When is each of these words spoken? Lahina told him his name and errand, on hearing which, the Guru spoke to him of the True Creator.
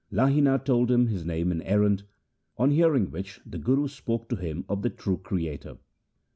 Lahina 0.11 0.57
told 0.57 0.89
him 0.89 1.05
his 1.05 1.23
name 1.23 1.51
and 1.51 1.61
errand, 1.61 2.01
on 2.57 2.71
hearing 2.71 3.11
which, 3.11 3.39
the 3.45 3.59
Guru 3.59 3.87
spoke 3.87 4.27
to 4.29 4.35
him 4.35 4.65
of 4.67 4.81
the 4.81 4.89
True 4.89 5.17
Creator. 5.19 5.77